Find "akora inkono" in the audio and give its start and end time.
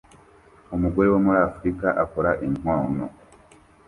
2.03-3.05